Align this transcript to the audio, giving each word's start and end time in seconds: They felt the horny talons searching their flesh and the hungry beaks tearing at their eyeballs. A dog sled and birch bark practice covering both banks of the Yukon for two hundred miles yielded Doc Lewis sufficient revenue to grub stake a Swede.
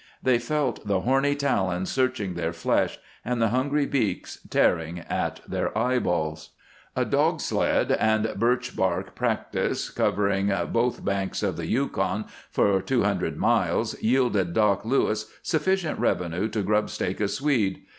They 0.23 0.39
felt 0.39 0.87
the 0.87 1.01
horny 1.01 1.35
talons 1.35 1.91
searching 1.91 2.33
their 2.33 2.53
flesh 2.53 2.97
and 3.23 3.39
the 3.39 3.49
hungry 3.49 3.85
beaks 3.85 4.39
tearing 4.49 4.97
at 5.01 5.41
their 5.47 5.77
eyeballs. 5.77 6.53
A 6.95 7.05
dog 7.05 7.39
sled 7.39 7.91
and 7.91 8.33
birch 8.35 8.75
bark 8.75 9.13
practice 9.13 9.91
covering 9.91 10.51
both 10.71 11.05
banks 11.05 11.43
of 11.43 11.55
the 11.55 11.67
Yukon 11.67 12.25
for 12.49 12.81
two 12.81 13.03
hundred 13.03 13.37
miles 13.37 13.95
yielded 14.01 14.53
Doc 14.55 14.83
Lewis 14.85 15.27
sufficient 15.43 15.99
revenue 15.99 16.47
to 16.47 16.63
grub 16.63 16.89
stake 16.89 17.19
a 17.21 17.27
Swede. 17.27 17.83